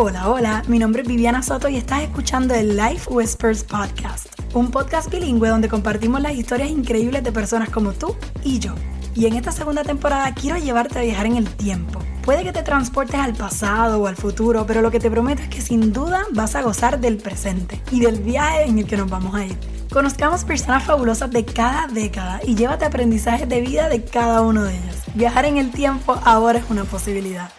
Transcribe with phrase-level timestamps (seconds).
[0.00, 4.70] Hola, hola, mi nombre es Viviana Soto y estás escuchando el Life Whispers Podcast, un
[4.70, 8.14] podcast bilingüe donde compartimos las historias increíbles de personas como tú
[8.44, 8.76] y yo.
[9.16, 11.98] Y en esta segunda temporada quiero llevarte a viajar en el tiempo.
[12.22, 15.48] Puede que te transportes al pasado o al futuro, pero lo que te prometo es
[15.48, 19.10] que sin duda vas a gozar del presente y del viaje en el que nos
[19.10, 19.58] vamos a ir.
[19.92, 24.76] Conozcamos personas fabulosas de cada década y llévate aprendizajes de vida de cada uno de
[24.76, 24.96] ellos.
[25.14, 27.50] Viajar en el tiempo ahora es una posibilidad.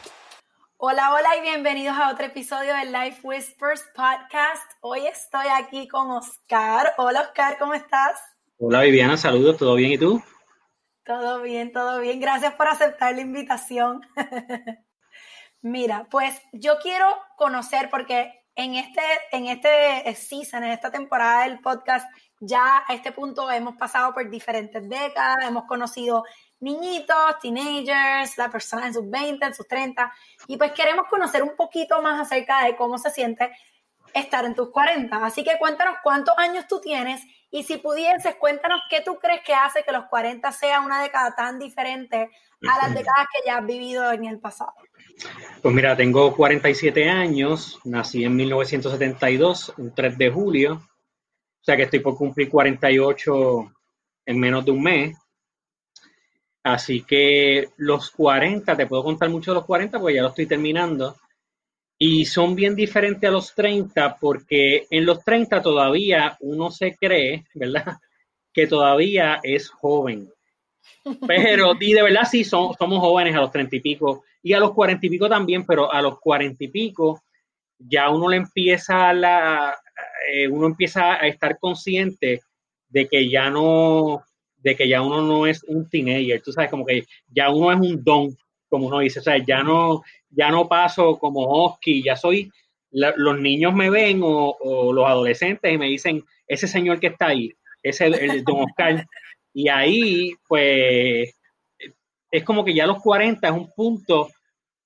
[0.81, 4.63] Hola, hola y bienvenidos a otro episodio del Life Whispers Podcast.
[4.79, 6.93] Hoy estoy aquí con Oscar.
[6.97, 8.17] Hola Oscar, ¿cómo estás?
[8.59, 10.23] Hola Viviana, saludos, ¿todo bien y tú?
[11.03, 12.21] Todo bien, todo bien.
[12.21, 13.99] Gracias por aceptar la invitación.
[15.61, 19.01] Mira, pues yo quiero conocer porque en este,
[19.34, 22.09] en este season, en esta temporada del podcast,
[22.39, 26.23] ya a este punto hemos pasado por diferentes décadas, hemos conocido
[26.59, 30.12] niñitos, teenagers, la persona en sus 20, en sus 30,
[30.48, 33.51] y pues queremos conocer un poquito más acerca de cómo se siente
[34.13, 35.26] estar en tus 40.
[35.26, 39.54] Así que cuéntanos cuántos años tú tienes y si pudieses, cuéntanos qué tú crees que
[39.54, 42.29] hace que los 40 sea una década tan diferente
[42.68, 44.73] a las décadas que ya has vivido en el pasado.
[45.62, 51.84] Pues mira, tengo 47 años, nací en 1972, un 3 de julio, o sea que
[51.84, 53.71] estoy por cumplir 48
[54.26, 55.18] en menos de un mes.
[56.63, 60.46] Así que los 40, te puedo contar mucho de los 40 porque ya lo estoy
[60.46, 61.16] terminando.
[61.98, 67.46] Y son bien diferentes a los 30 porque en los 30 todavía uno se cree,
[67.53, 67.97] ¿verdad?
[68.51, 70.28] Que todavía es joven.
[71.28, 74.72] Pero, y de verdad sí, somos jóvenes a los 30 y pico y a los
[74.73, 77.22] 40 y pico también, pero a los 40 y pico
[77.78, 79.78] ya uno le empieza la,
[80.28, 82.41] eh, uno empieza a estar consciente
[82.90, 84.23] de que ya no,
[84.62, 87.79] de que ya uno no es un teenager, tú sabes, como que ya uno es
[87.79, 88.38] un don,
[88.68, 92.51] como uno dice, o sea, ya no, ya no paso como Hosky, ya soy,
[92.91, 97.53] los niños me ven o, los adolescentes y me dicen, ese señor que está ahí,
[97.83, 99.06] ese el, el don Oscar,
[99.53, 101.33] y ahí, pues,
[102.31, 104.29] es como que ya los 40 es un punto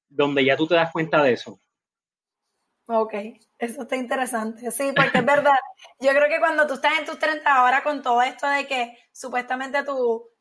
[0.09, 1.59] donde ya tú te das cuenta de eso.
[2.85, 3.13] Ok,
[3.59, 4.69] eso está interesante.
[4.71, 5.55] Sí, porque es verdad.
[5.99, 8.97] Yo creo que cuando tú estás en tus 30 ahora con todo esto de que
[9.13, 9.79] supuestamente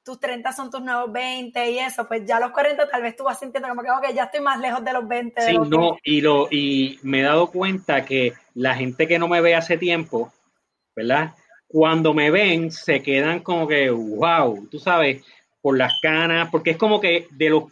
[0.03, 3.25] tus 30 son tus nuevos 20 y eso, pues ya los 40 tal vez tú
[3.25, 5.41] vas sintiendo como que, ok, ya estoy más lejos de los 20.
[5.41, 9.41] sí, no, y, lo, y me he dado cuenta que la gente que no me
[9.41, 10.33] ve hace tiempo,
[10.97, 11.35] ¿verdad?
[11.69, 15.25] Cuando me ven, se quedan como que, wow, tú sabes,
[15.61, 17.65] por las canas, porque es como que de los,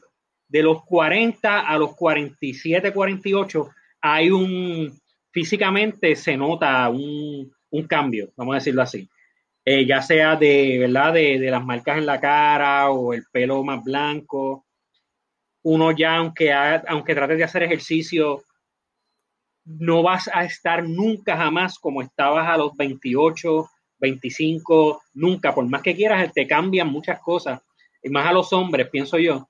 [0.46, 4.98] de los 40 a los 47, 48, hay un,
[5.30, 7.52] físicamente se nota un,
[7.88, 9.08] cambio, vamos a decirlo así.
[9.64, 11.14] Eh, ya sea de, ¿verdad?
[11.14, 14.66] De, las marcas en la cara o el pelo más blanco.
[15.62, 18.42] Uno ya, aunque, aunque trates de hacer ejercicio,
[19.64, 23.68] no vas a estar nunca jamás como estabas a los 28,
[23.98, 27.60] 25, nunca, por más que quieras, te cambian muchas cosas,
[28.02, 29.48] y más a los hombres, pienso yo.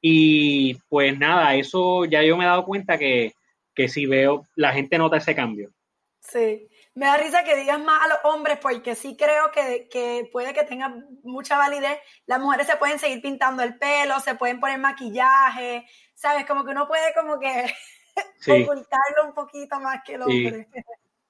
[0.00, 3.34] Y pues nada, eso ya yo me he dado cuenta que,
[3.74, 5.72] que si veo, la gente nota ese cambio.
[6.20, 10.52] Sí, me da risa que digas más a los hombres porque sí creo que, puede
[10.52, 11.98] que tenga mucha validez.
[12.26, 16.46] Las mujeres se pueden seguir pintando el pelo, se pueden poner maquillaje, ¿sabes?
[16.46, 17.72] Como que uno puede como que
[18.66, 20.68] ocultarlo un poquito más que el hombre.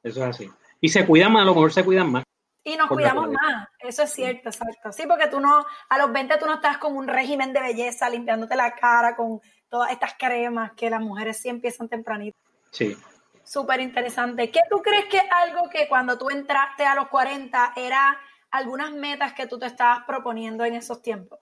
[0.02, 0.50] eso es así.
[0.80, 2.24] Y se cuidan más, a lo mejor se cuidan más.
[2.62, 4.92] Y nos cuidamos más, eso es cierto, exacto.
[4.92, 8.10] Sí, porque tú no, a los 20 tú no estás con un régimen de belleza,
[8.10, 12.36] limpiándote la cara con todas estas cremas que las mujeres sí empiezan tempranito.
[12.70, 12.96] Sí.
[13.44, 14.50] Súper interesante.
[14.50, 18.18] ¿Qué tú crees que es algo que cuando tú entraste a los 40 era
[18.50, 21.38] algunas metas que tú te estabas proponiendo en esos tiempos?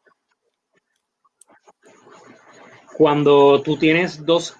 [2.96, 4.56] Cuando tú tienes dos,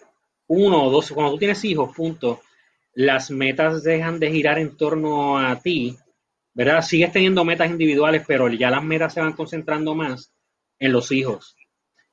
[0.46, 2.40] uno o dos, cuando tú tienes hijos, punto,
[2.94, 5.96] las metas dejan de girar en torno a ti,
[6.54, 6.82] ¿verdad?
[6.82, 10.32] Sigues teniendo metas individuales, pero ya las metas se van concentrando más
[10.78, 11.57] en los hijos.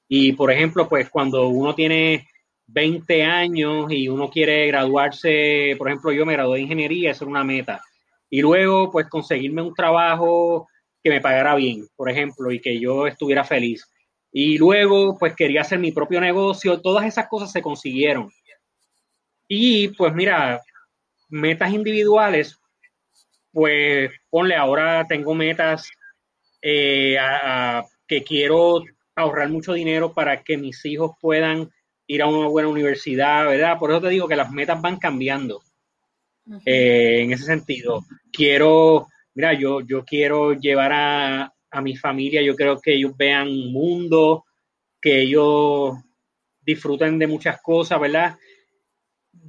[0.08, 2.28] Y por ejemplo, pues cuando uno tiene
[2.68, 7.32] 20 años y uno quiere graduarse, por ejemplo, yo me gradué de ingeniería, eso era
[7.32, 7.82] una meta.
[8.30, 10.68] Y luego, pues conseguirme un trabajo
[11.04, 13.88] que me pagara bien, por ejemplo, y que yo estuviera feliz.
[14.32, 18.32] Y luego, pues quería hacer mi propio negocio, todas esas cosas se consiguieron.
[19.48, 20.62] Y pues mira,
[21.30, 22.60] metas individuales,
[23.52, 25.90] pues ponle, ahora tengo metas
[26.62, 27.18] eh,
[28.08, 28.84] que quiero
[29.16, 31.70] ahorrar mucho dinero para que mis hijos puedan
[32.08, 33.78] ir a una buena universidad, ¿verdad?
[33.80, 35.62] Por eso te digo que las metas van cambiando.
[36.66, 42.56] Eh, en ese sentido, quiero, mira, yo, yo quiero llevar a, a mi familia, yo
[42.56, 44.46] creo que ellos vean un mundo,
[45.02, 45.96] que ellos
[46.62, 48.38] disfruten de muchas cosas, ¿verdad?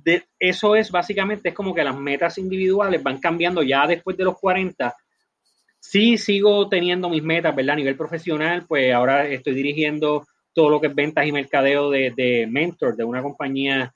[0.06, 4.24] de, eso es básicamente, es como que las metas individuales van cambiando ya después de
[4.24, 4.94] los 40.
[5.88, 7.74] Sí sigo teniendo mis metas, ¿verdad?
[7.74, 12.12] A nivel profesional, pues ahora estoy dirigiendo todo lo que es ventas y mercadeo de,
[12.16, 13.94] de Mentor, de una compañía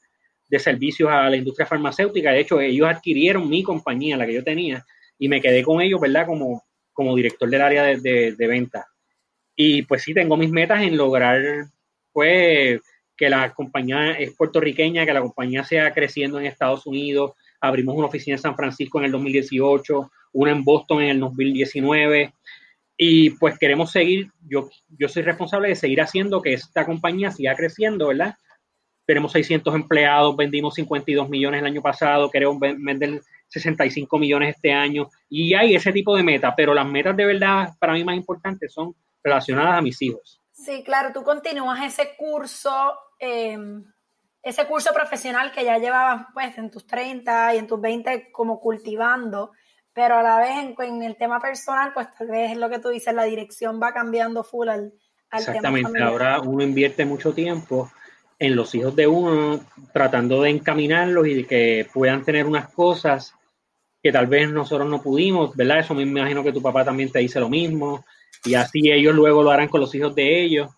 [0.48, 2.31] de servicios a la industria farmacéutica.
[2.31, 4.84] De hecho, ellos adquirieron mi compañía, la que yo tenía,
[5.19, 6.26] y me quedé con ellos, ¿verdad?
[6.26, 8.87] Como, como director del área de, de, de venta.
[9.56, 11.42] Y pues sí, tengo mis metas en lograr,
[12.12, 12.81] pues,
[13.16, 17.32] que la compañía es puertorriqueña, que la compañía sea creciendo en Estados Unidos.
[17.61, 22.33] Abrimos una oficina en San Francisco en el 2018, una en Boston en el 2019.
[22.97, 27.55] Y pues queremos seguir, yo, yo soy responsable de seguir haciendo que esta compañía siga
[27.55, 28.35] creciendo, ¿verdad?
[29.07, 35.09] Tenemos 600 empleados, vendimos 52 millones el año pasado, queremos vender 65 millones este año.
[35.29, 38.73] Y hay ese tipo de metas, pero las metas de verdad para mí más importantes
[38.73, 40.41] son relacionadas a mis hijos.
[40.53, 42.71] Sí, claro, tú continúas ese curso
[43.23, 43.85] Em,
[44.42, 48.60] ese curso profesional que ya llevabas pues en tus 30 y en tus 20 como
[48.60, 49.52] cultivando,
[49.92, 52.88] pero a la vez en, el tema personal, pues tal vez es lo que tú
[52.88, 54.92] dices, la dirección va cambiando full al,
[55.31, 57.90] al Exactamente, ahora uno invierte mucho tiempo
[58.38, 59.60] en los hijos de uno,
[59.92, 63.34] tratando de encaminarlos y de que puedan tener unas cosas
[64.02, 65.81] que tal vez nosotros no pudimos, ¿verdad?
[65.81, 68.06] Eso me imagino que tu papá también te dice lo mismo,
[68.44, 70.70] y así ellos luego lo harán con los hijos de ellos,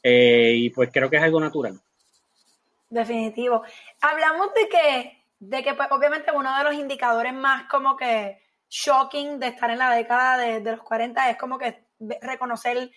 [0.00, 1.80] eh, y pues creo que es algo natural.
[2.90, 3.62] Definitivo.
[4.00, 8.40] Hablamos de que, de que pues, obviamente uno de los indicadores más como que
[8.70, 11.84] shocking de estar en la década de, los 40 es como que
[12.20, 12.90] reconocer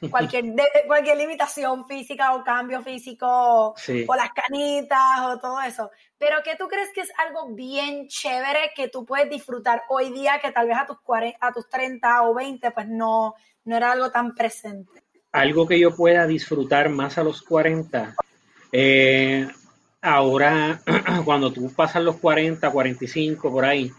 [0.10, 0.44] cualquier,
[0.86, 5.90] cualquier limitación física o cambio físico o las canitas o todo eso.
[6.18, 10.40] Pero ¿qué tú crees que es algo bien chévere que tú puedes disfrutar hoy día
[10.40, 13.34] que tal vez a tus, 40, a tus 30 o 20 pues no,
[13.64, 15.04] no era algo tan presente?
[15.32, 18.14] Algo que yo pueda disfrutar más a los 40
[18.72, 19.48] eh,
[20.00, 20.80] ahora,
[21.24, 23.90] cuando tú pasas los 40, 45, por ahí,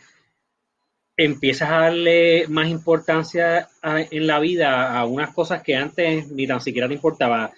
[1.17, 6.61] empiezas a darle más importancia en la vida a unas cosas que antes ni tan
[6.61, 7.51] siquiera te importaba.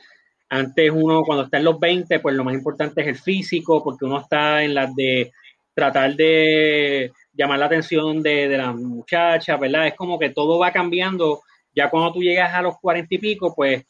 [0.50, 4.06] Antes uno, cuando está en los 20, pues lo más importante es el físico, porque
[4.06, 5.32] uno está en las de
[5.74, 9.88] tratar de llamar la atención de, de las muchachas, ¿verdad?
[9.88, 11.42] Es como que todo va cambiando.
[11.74, 13.86] Ya cuando tú llegas a los 40 y pico, pues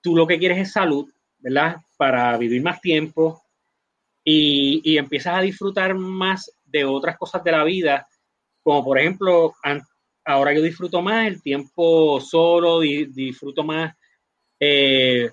[0.00, 1.06] tú lo que quieres es salud,
[1.38, 1.76] ¿verdad?
[1.96, 3.42] Para vivir más tiempo
[4.24, 8.08] y, empiezas a disfrutar más de otras cosas de la vida,
[8.62, 9.54] como por ejemplo,
[10.24, 13.94] ahora yo disfruto más el tiempo solo, disfruto más
[14.58, 15.30] eh,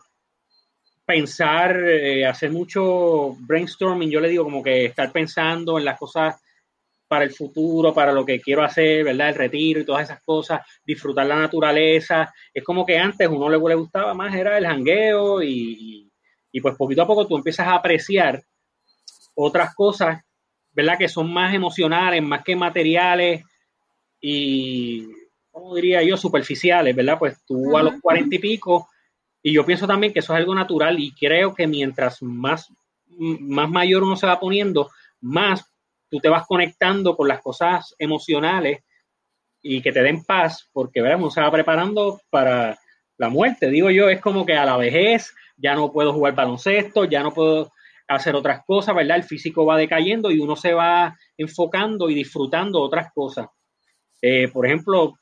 [1.06, 6.40] pensar, eh, hacer mucho brainstorming, yo le digo como que estar pensando en las cosas
[7.14, 9.30] para el futuro, para lo que quiero hacer, ¿verdad?
[9.30, 12.34] El retiro y todas esas cosas, disfrutar la naturaleza.
[12.52, 16.12] Es como que antes uno le, le gustaba más, era el jangueo y,
[16.52, 18.42] y, pues poquito a poco tú empiezas a apreciar
[19.36, 20.24] otras cosas,
[20.72, 20.98] ¿verdad?
[20.98, 23.44] Que son más emocionales, más que materiales
[24.20, 25.08] y,
[25.52, 26.18] ¿cómo diría yo?
[26.18, 27.20] Superficiales, ¿verdad?
[27.20, 28.88] Pues tú a los cuarenta y pico,
[29.44, 32.74] y yo pienso también que eso es algo natural y creo que mientras más,
[33.08, 34.90] más mayor uno se va poniendo,
[35.22, 35.73] más
[36.14, 38.84] tú te vas conectando con las cosas emocionales
[39.64, 42.78] y que te den paz, porque uno se va preparando para
[43.18, 43.72] la muerte.
[43.72, 47.34] Digo yo, es como que a la vejez ya no puedo jugar baloncesto, ya no
[47.34, 47.72] puedo
[48.08, 49.18] hacer otras cosas, ¿verdad?
[49.18, 53.48] El físico va decayendo y uno se va enfocando y disfrutando otras cosas.
[54.22, 55.16] Eh, por ejemplo,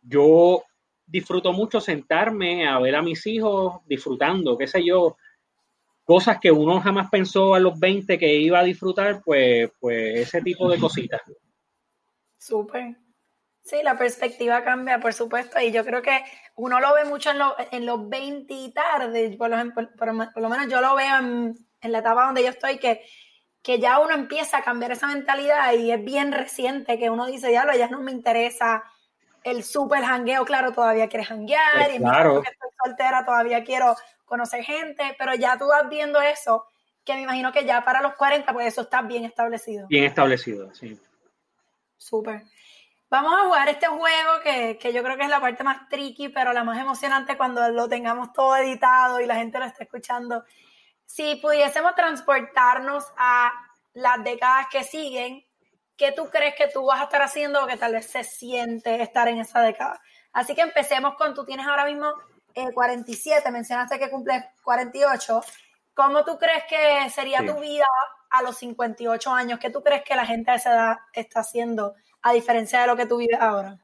[0.00, 0.62] yo
[1.04, 5.16] disfruto mucho sentarme a ver a mis hijos disfrutando, qué sé yo,
[6.08, 10.40] cosas que uno jamás pensó a los 20 que iba a disfrutar, pues, pues ese
[10.40, 11.20] tipo de cositas.
[12.38, 12.96] Súper.
[13.62, 16.24] Sí, la perspectiva cambia, por supuesto, y yo creo que
[16.54, 17.36] uno lo ve mucho en,
[17.72, 21.92] en los 20 y tarde, por lo, por, lo, menos yo lo veo en, en,
[21.92, 23.02] la etapa donde yo estoy, que,
[23.60, 27.52] que ya uno empieza a cambiar esa mentalidad y es bien reciente que uno dice,
[27.52, 28.82] ya lo, ya no me interesa
[29.44, 32.40] el súper jangueo, claro, todavía quieres janguear, pues y claro.
[32.40, 33.94] que estoy soltera, todavía quiero
[34.28, 36.66] conocer gente, pero ya tú vas viendo eso,
[37.04, 39.86] que me imagino que ya para los 40, pues eso está bien establecido.
[39.88, 41.00] Bien establecido, sí.
[41.96, 42.42] Súper.
[43.10, 46.28] Vamos a jugar este juego que, que, yo creo que es la parte más tricky,
[46.28, 50.44] pero la más emocionante cuando lo tengamos todo editado y la gente lo esté escuchando.
[51.06, 53.50] Si pudiésemos transportarnos a
[53.94, 55.44] las décadas que siguen,
[55.96, 59.00] ¿qué tú crees que tú vas a estar haciendo o que tal vez se siente
[59.02, 60.00] estar en esa década?
[60.32, 62.12] Así que empecemos con, tú tienes ahora mismo
[62.72, 65.40] 47, mencionaste que cumple 48.
[65.94, 67.86] ¿Cómo tú crees que sería tu vida
[68.30, 69.58] a los 58 años?
[69.58, 72.96] ¿Qué tú crees que la gente a esa edad está haciendo a diferencia de lo
[72.96, 73.78] que tú vives ahora?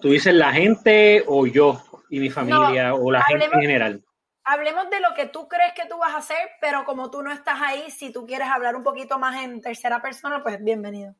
[0.00, 4.06] ¿Tú dices la gente o yo y mi familia o la gente en general?
[4.46, 7.32] hablemos de lo que tú crees que tú vas a hacer, pero como tú no
[7.32, 11.14] estás ahí, si tú quieres hablar un poquito más en tercera persona, pues bienvenido.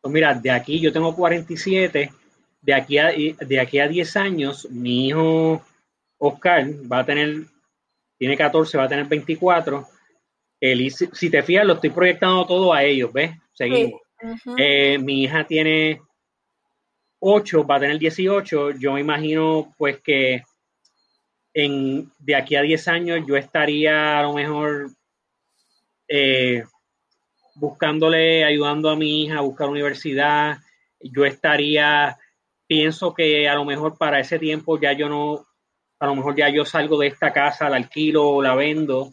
[0.00, 2.12] Pues mira, de aquí yo tengo 47,
[2.62, 5.62] de aquí a, de aquí a 10 años, mi hijo
[6.18, 7.42] Oscar va a tener,
[8.16, 9.86] tiene 14, va a tener 24.
[11.12, 13.32] si te fijas, lo estoy proyectando todo a ellos, ¿ves?
[13.52, 14.00] Seguimos.
[14.56, 16.00] Eh, mi hija tiene
[17.18, 18.78] 8, va a tener 18.
[18.78, 20.44] Yo me imagino, pues, que
[21.54, 24.90] en, de aquí a 10 años yo estaría a lo mejor
[26.06, 26.64] eh,
[27.56, 30.58] buscándole, ayudando a mi hija a buscar universidad.
[31.00, 32.16] Yo estaría,
[32.72, 35.46] pienso que a lo mejor para ese tiempo ya yo no,
[36.00, 39.12] a lo mejor ya yo salgo de esta casa, la alquilo o la vendo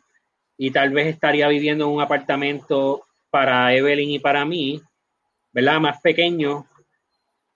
[0.57, 4.81] y tal vez estaría viviendo en un apartamento para Evelyn y para mí,
[5.51, 5.81] ¿verdad?
[5.81, 6.67] Más pequeño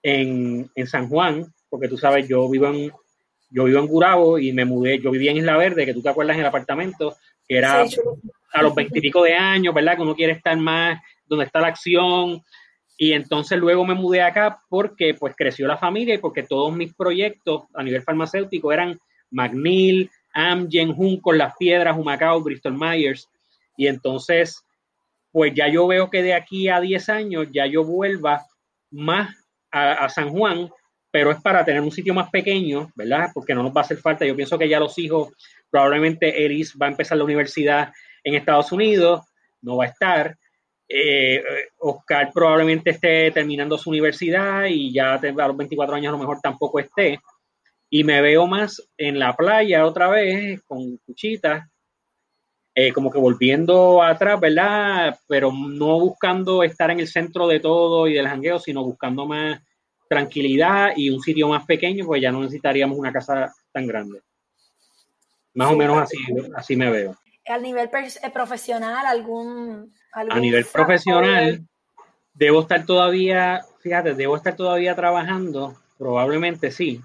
[0.01, 2.91] en, en San Juan, porque tú sabes, yo vivo en,
[3.49, 6.09] yo vivo en Gurabo y me mudé, yo vivía en Isla Verde, que tú te
[6.09, 7.15] acuerdas en el apartamento,
[7.47, 7.85] que era
[8.51, 9.95] a los veintipico de años, ¿verdad?
[9.95, 12.43] Que uno quiere estar más donde está la acción.
[12.97, 16.93] Y entonces luego me mudé acá porque pues creció la familia y porque todos mis
[16.93, 18.99] proyectos a nivel farmacéutico eran
[19.31, 23.27] McNeil, Amgen, Junco, Las Piedras, Humacao, Bristol Myers.
[23.77, 24.63] Y entonces,
[25.31, 28.45] pues ya yo veo que de aquí a 10 años ya yo vuelva
[28.91, 29.35] más
[29.71, 30.69] a, a San Juan,
[31.11, 33.29] pero es para tener un sitio más pequeño, ¿verdad?
[33.33, 34.25] Porque no nos va a hacer falta.
[34.25, 35.33] Yo pienso que ya los hijos,
[35.69, 37.91] probablemente Eris va a empezar la universidad
[38.23, 39.21] en Estados Unidos,
[39.61, 40.37] no va a estar.
[40.87, 41.43] Eh,
[41.79, 46.39] Oscar probablemente esté terminando su universidad y ya a los 24 años a lo mejor
[46.41, 47.19] tampoco esté.
[47.89, 51.67] Y me veo más en la playa otra vez con cuchitas,
[52.75, 55.17] eh, como que volviendo atrás, ¿verdad?
[55.27, 59.61] Pero no buscando estar en el centro de todo y del jangueo, sino buscando más
[60.09, 64.21] tranquilidad y un sitio más pequeño, pues ya no necesitaríamos una casa tan grande.
[65.53, 66.17] Más o menos así,
[66.55, 71.65] así me veo al nivel eh, profesional, algún, A nivel profesional,
[72.33, 77.01] debo estar todavía, fíjate, debo estar todavía trabajando, probablemente sí,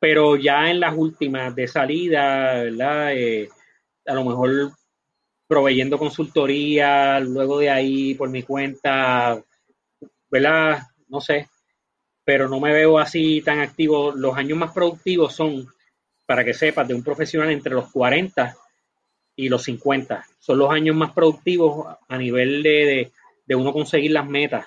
[0.00, 3.12] pero ya en las últimas de salida, ¿verdad?
[3.14, 3.48] Eh,
[4.06, 4.72] a lo mejor
[5.46, 9.40] proveyendo consultoría, luego de ahí por mi cuenta,
[10.28, 10.82] ¿verdad?
[11.08, 11.48] No sé,
[12.24, 14.12] pero no me veo así tan activo.
[14.12, 15.68] Los años más productivos son,
[16.26, 18.56] para que sepas, de un profesional entre los 40
[19.36, 20.24] y los 50.
[20.38, 23.12] Son los años más productivos a nivel de,
[23.48, 24.66] uno conseguir las metas.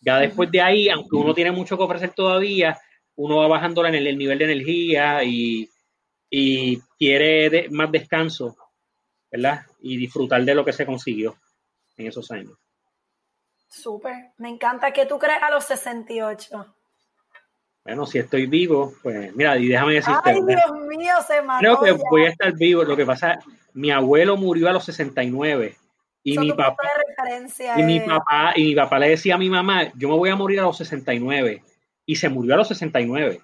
[0.00, 2.78] Ya después de ahí, aunque uno tiene mucho que ofrecer todavía,
[3.16, 5.68] uno va bajando en el, nivel de energía y,
[6.98, 8.56] quiere más descanso,
[9.30, 9.62] ¿verdad?
[9.80, 11.36] Y disfrutar de lo que se consiguió
[11.96, 12.56] en esos años.
[13.68, 16.74] Súper, me encanta que tú crees a los 68.
[17.84, 20.30] Bueno, si estoy vivo, pues mira, y déjame decirte.
[20.30, 21.60] Ay, Dios mío, se mató.
[21.60, 22.84] Creo que voy a estar vivo.
[22.84, 23.38] Lo que pasa,
[23.72, 25.76] mi abuelo murió a los 69
[26.22, 26.76] y mi papá
[27.76, 30.36] y mi papá y mi papá le decía a mi mamá, yo me voy a
[30.36, 31.62] morir a los 69
[32.04, 33.40] y se murió a los 69.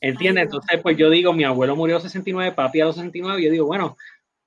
[0.00, 0.44] ¿Entiendes?
[0.44, 3.44] Entonces, pues yo digo, mi abuelo murió a los 69, papi a los 69, y
[3.44, 3.96] yo digo, bueno,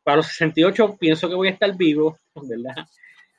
[0.04, 2.86] para los 68 pienso que voy a estar vivo, ¿verdad?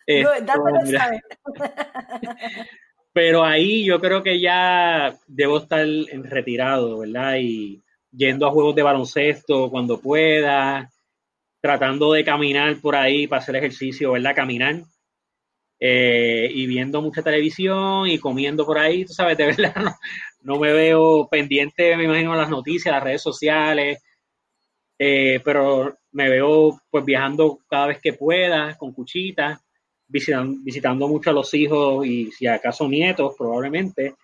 [0.06, 0.24] Eh,
[3.14, 7.36] pero ahí yo creo que ya debo estar en retirado, ¿verdad?
[7.40, 7.80] Y
[8.10, 10.90] yendo a juegos de baloncesto cuando pueda,
[11.60, 14.34] tratando de caminar por ahí para hacer ejercicio, ¿verdad?
[14.34, 14.82] Caminar.
[15.78, 19.94] Eh, y viendo mucha televisión y comiendo por ahí, sabes, de verdad,
[20.42, 24.02] no, me veo pendiente, me imagino, las noticias, las redes sociales,
[24.98, 29.63] eh, pero me veo pues viajando cada vez que pueda, con cuchitas
[30.08, 34.14] visitando, mucho a los hijos y si acaso nietos, probablemente.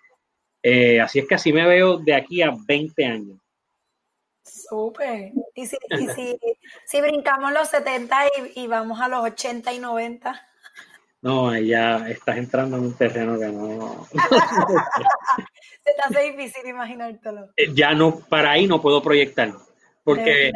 [0.63, 3.37] Eh, así es que así me veo de aquí a 20 años.
[4.43, 5.31] Súper.
[5.55, 5.77] Y, si,
[6.85, 8.17] si, brincamos los 70
[8.55, 10.47] y, vamos a los 80 y 90.
[11.21, 14.07] No, ya estás entrando en un terreno que no.
[15.83, 17.49] Se te hace difícil imaginártelo.
[17.55, 19.53] Eh, ya no, para ahí no puedo proyectar.
[20.03, 20.51] Porque,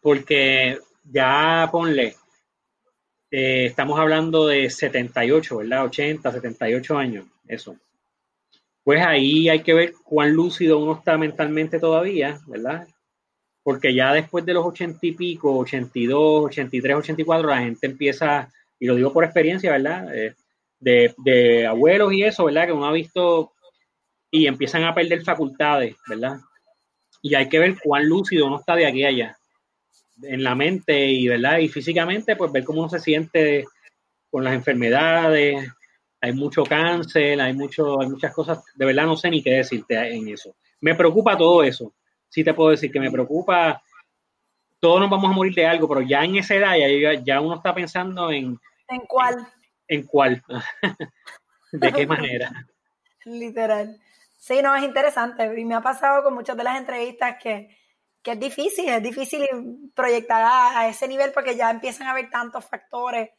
[0.00, 2.16] porque ya ponle,
[3.30, 5.84] eh, estamos hablando de 78, ¿verdad?
[5.86, 7.76] 80, 78 años, eso.
[8.84, 12.86] Pues ahí hay que ver cuán lúcido uno está mentalmente todavía, ¿verdad?
[13.64, 18.86] Porque ya después de los 80 y pico, 82, 83, 84, la gente empieza, y
[18.86, 20.14] lo digo por experiencia, ¿verdad?
[20.14, 20.34] Eh,
[20.78, 22.66] de, de abuelos y eso, ¿verdad?
[22.66, 23.52] Que uno ha visto
[24.30, 26.38] y empiezan a perder facultades, ¿verdad?
[27.22, 29.36] Y hay que ver cuán lúcido uno está de aquí a allá
[30.22, 31.58] en la mente y, ¿verdad?
[31.58, 33.64] y físicamente, pues ver cómo uno se siente
[34.30, 35.70] con las enfermedades.
[36.20, 39.96] Hay mucho cáncer, hay, mucho, hay muchas cosas, de verdad no sé ni qué decirte
[40.14, 40.56] en eso.
[40.80, 41.94] Me preocupa todo eso.
[42.28, 43.82] Sí te puedo decir que me preocupa
[44.80, 46.74] todos nos vamos a morir de algo, pero ya en esa edad
[47.24, 48.58] ya, uno está pensando en...
[48.88, 49.46] ¿En cuál?
[49.88, 50.42] En, cuál.
[51.72, 52.66] ¿De qué manera?
[53.24, 53.98] Literal.
[54.36, 55.58] Sí, no, es interesante.
[55.58, 57.76] Y me ha pasado con muchas de las entrevistas que,
[58.32, 59.46] es difícil, es difícil
[59.94, 63.30] proyectar a, ese nivel porque ya empiezan a haber tantos factores.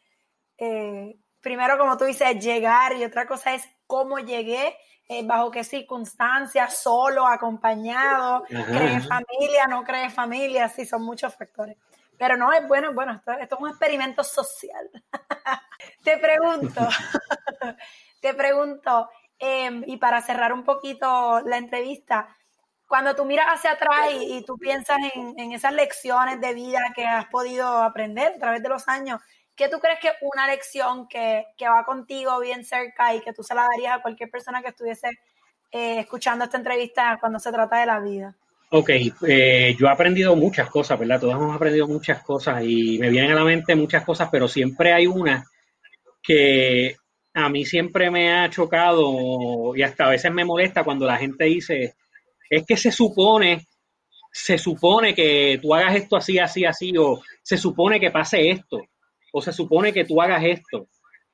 [0.58, 4.76] Eh, primero, como tú dices, llegar y otra cosa es cómo llegué
[5.10, 11.78] eh, bajo qué circunstancias, solo, acompañado, cree familia, no cree familia, sí, son muchos factores.
[12.18, 14.90] Pero no, es bueno, bueno, esto, es un experimento social.
[16.04, 16.82] te pregunto,
[18.22, 22.28] te pregunto, em, y para cerrar un poquito la entrevista,
[22.88, 27.06] cuando tú miras hacia atrás y, tú piensas en, en, esas lecciones de vida que
[27.06, 29.20] has podido aprender a través de los años,
[29.58, 33.56] ¿qué tú crees que una lección que, va contigo bien cerca y que tú se
[33.56, 35.10] la darías a cualquier persona que estuviese
[35.72, 38.36] eh, escuchando esta entrevista cuando se trata de la vida?
[38.70, 38.90] Ok,
[39.28, 41.20] eh, yo he aprendido muchas cosas, ¿verdad?
[41.20, 44.94] Todos hemos aprendido muchas cosas y me vienen a la mente muchas cosas, pero siempre
[44.94, 45.46] hay una
[46.22, 46.98] que
[47.34, 51.46] a mí siempre me ha chocado y hasta a veces me molesta cuando la gente
[51.46, 51.96] dice,
[52.50, 53.66] es que se supone,
[54.32, 58.82] se supone que tú hagas esto así, así, así, o se supone que pase esto
[59.32, 60.88] o se supone que tú hagas esto.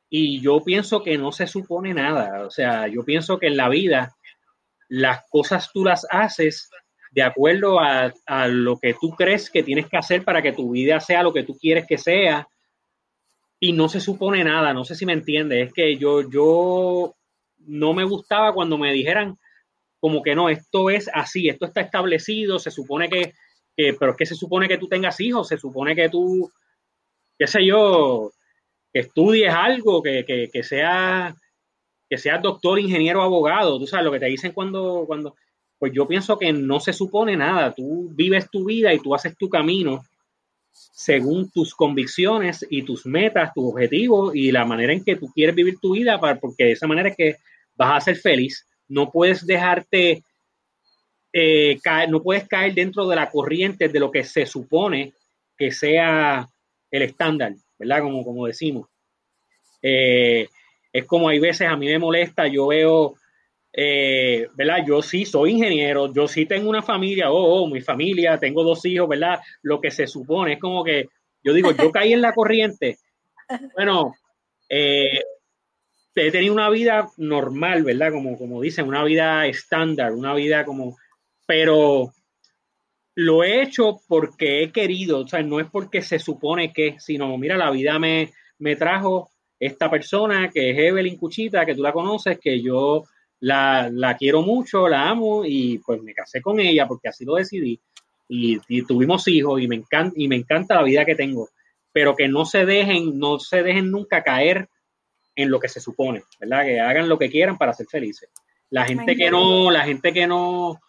[0.09, 2.45] Y yo pienso que no se supone nada.
[2.45, 4.15] O sea, yo pienso que en la vida
[4.89, 6.69] las cosas tú las haces
[7.11, 8.11] de acuerdo a,
[8.47, 11.43] lo que tú crees que tienes que hacer para que tu vida sea lo que
[11.43, 12.47] tú quieres que sea.
[13.59, 14.73] Y no se supone nada.
[14.73, 15.67] No sé si me entiendes.
[15.67, 17.15] Es que yo, yo
[17.59, 19.37] no me gustaba cuando me dijeran
[20.03, 23.33] como que no, esto es así, esto está establecido, se supone que,
[23.97, 26.51] pero es que se supone que tú tengas hijos, se supone que tú
[27.39, 28.33] qué sé yo,
[28.91, 31.33] que estudies algo, que, que, que sea
[32.09, 35.37] que seas doctor, ingeniero, abogado, tú sabes lo que te dicen cuando, cuando,
[35.79, 39.37] pues yo pienso que no se supone nada, tú vives tu vida y tú haces
[39.37, 40.03] tu camino
[40.73, 45.55] según tus convicciones y tus metas, tus objetivos y la manera en que tú quieres
[45.55, 47.37] vivir tu vida, para, porque de esa manera es que
[47.77, 48.67] vas a ser feliz.
[48.87, 50.23] No puedes dejarte,
[51.31, 55.13] eh, caer, no puedes caer dentro de la corriente de lo que se supone
[55.57, 56.47] que sea
[56.91, 58.01] el estándar, ¿verdad?
[58.01, 58.87] Como, como decimos.
[59.81, 60.47] Eh,
[60.91, 63.15] es como hay veces a mí me molesta, yo veo,
[63.73, 64.85] eh, ¿verdad?
[64.87, 68.85] Yo sí soy ingeniero, yo sí tengo una familia, oh, oh, mi familia, tengo dos
[68.85, 69.39] hijos, ¿verdad?
[69.63, 71.07] Lo que se supone es como que
[71.43, 72.97] yo digo, yo caí en la corriente.
[73.75, 74.15] Bueno,
[74.69, 75.21] eh,
[76.15, 78.11] he tenido una vida normal, ¿verdad?
[78.11, 80.97] Como, como dicen, una vida estándar, una vida como,
[81.45, 82.13] pero
[83.15, 87.37] lo he hecho porque he querido, o sea, no es porque se supone que, sino,
[87.37, 91.93] mira, la vida me, me trajo esta persona que es Evelyn Cuchita, que tú la
[91.93, 93.03] conoces, que yo
[93.39, 97.79] la, quiero mucho, la amo y pues me casé con ella porque así lo decidí
[98.29, 101.49] y, tuvimos hijos y me, encanta, y me encanta la vida que tengo,
[101.91, 104.69] pero que no se dejen, no se dejen nunca caer
[105.35, 106.63] en lo que se supone, ¿verdad?
[106.63, 108.29] Que hagan lo que quieran para ser felices.
[108.69, 110.79] La gente que no, la gente que no,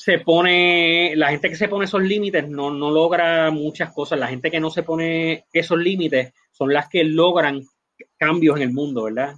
[0.00, 4.18] se pone, la gente que se pone esos límites no, no logra muchas cosas.
[4.18, 7.68] La gente que no se pone esos límites son las que logran
[8.16, 9.34] cambios en el mundo, ¿verdad?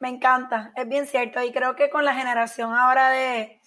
[0.00, 1.44] Me encanta, es bien cierto.
[1.44, 3.60] Y creo que con la generación ahora de,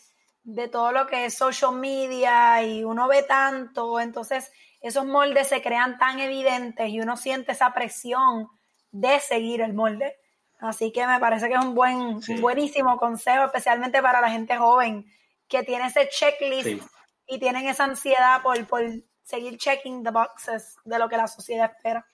[0.44, 5.62] de todo lo que es social media y uno ve tanto, entonces esos moldes se
[5.62, 8.48] crean tan evidentes y uno siente esa presión
[8.92, 10.16] de seguir el molde.
[10.60, 15.06] Así que me parece que es un buen, buenísimo consejo, especialmente para la gente joven
[15.48, 16.84] que tiene ese checklist
[17.28, 18.82] y tienen esa ansiedad por, por
[19.24, 22.06] seguir checking the boxes de lo que la sociedad espera.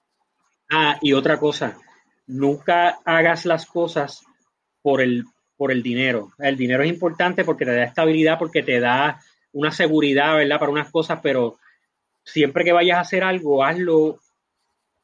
[0.71, 1.77] Ah, y otra cosa,
[2.27, 4.23] nunca hagas las cosas
[4.81, 5.25] por el,
[5.57, 6.31] por el dinero.
[6.37, 10.59] El dinero es importante porque te da estabilidad, porque te da una seguridad, ¿verdad?
[10.59, 11.57] Para unas cosas, pero
[12.25, 14.19] siempre que vayas a hacer algo, hazlo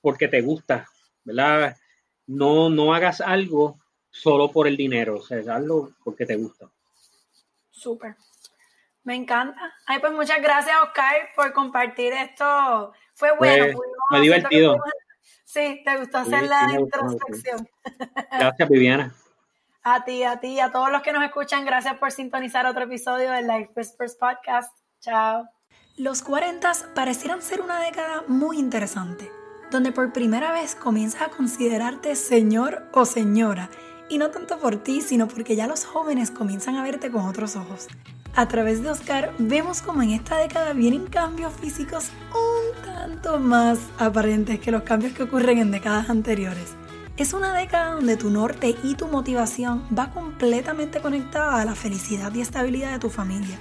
[0.02, 0.88] porque te gusta,
[1.24, 1.78] ¿verdad?
[2.28, 3.80] no, no hagas algo
[4.10, 6.70] solo por el dinero, o sea, hazlo porque te gusta.
[7.70, 8.16] Súper.
[9.04, 9.74] Me encanta.
[9.86, 12.94] Ay, pues muchas gracias, Oscar, por compartir esto.
[13.16, 13.78] Fue bueno.
[14.10, 14.78] Fue, divertido.
[15.44, 17.68] Sí, te gustó hacer la introspección.
[18.32, 19.14] Gracias, Viviana.
[19.84, 23.32] A ti, a ti, a todos los que nos escuchan, gracias por sintonizar otro episodio
[23.32, 24.72] del Life Whispers Podcast.
[25.00, 25.50] Chao.
[25.98, 29.32] Los 40 parecieran ser una década muy interesante
[29.72, 33.70] donde por primera vez comienzas a considerarte señor o señora,
[34.10, 37.56] y no tanto por ti, sino porque ya los jóvenes comienzan a verte con otros
[37.56, 37.88] ojos.
[38.36, 43.80] A través de Oscar vemos como en esta década vienen cambios físicos un tanto más
[43.98, 46.76] aparentes que los cambios que ocurren en décadas anteriores.
[47.16, 52.34] Es una década donde tu norte y tu motivación va completamente conectada a la felicidad
[52.34, 53.58] y estabilidad de tu familia,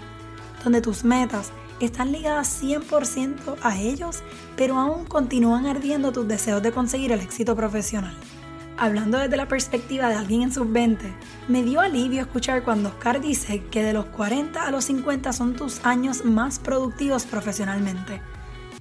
[0.64, 1.53] donde tus metas
[1.87, 4.23] están ligadas 100% a ellos,
[4.57, 8.14] pero aún continúan ardiendo tus deseos de conseguir el éxito profesional.
[8.77, 11.12] Hablando desde la perspectiva de alguien en sus 20,
[11.49, 15.55] me dio alivio escuchar cuando Oscar dice que de los 40 a los 50 son
[15.55, 18.23] tus años más productivos profesionalmente.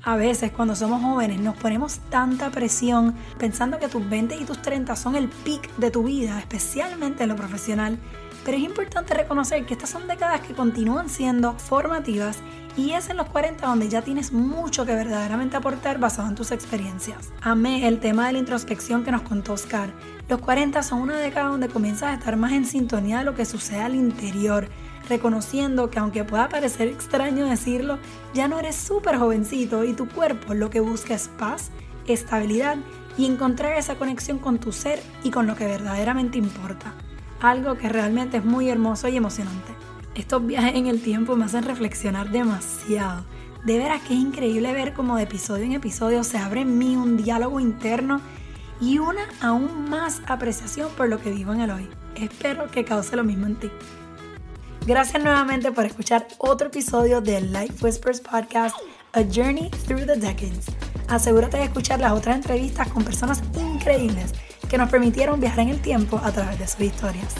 [0.03, 4.61] A veces cuando somos jóvenes nos ponemos tanta presión pensando que tus 20 y tus
[4.61, 7.99] 30 son el peak de tu vida, especialmente en lo profesional,
[8.45, 12.37] pero es importante reconocer que estas son décadas que continúan siendo formativas
[12.77, 16.51] y es en los 40 donde ya tienes mucho que verdaderamente aportar basado en tus
[16.51, 17.31] experiencias.
[17.41, 19.91] Amé el tema de la introspección que nos contó Oscar.
[20.27, 23.45] Los 40 son una década donde comienzas a estar más en sintonía de lo que
[23.45, 24.69] sucede al interior,
[25.09, 27.99] reconociendo que aunque pueda parecer extraño decirlo,
[28.33, 31.71] ya no eres súper jovencito y tu cuerpo lo que busca es paz,
[32.07, 32.77] estabilidad
[33.17, 36.93] y encontrar esa conexión con tu ser y con lo que verdaderamente importa.
[37.41, 39.73] Algo que realmente es muy hermoso y emocionante.
[40.15, 43.23] Estos viajes en el tiempo me hacen reflexionar demasiado.
[43.63, 46.97] De veras que es increíble ver cómo de episodio en episodio se abre en mí
[46.97, 48.19] un diálogo interno
[48.81, 51.89] y una aún más apreciación por lo que vivo en el hoy.
[52.15, 53.71] Espero que cause lo mismo en ti.
[54.85, 58.75] Gracias nuevamente por escuchar otro episodio del Life Whispers Podcast,
[59.13, 60.65] A Journey Through the Decades.
[61.07, 64.33] Asegúrate de escuchar las otras entrevistas con personas increíbles
[64.69, 67.35] que nos permitieron viajar en el tiempo a través de sus historias.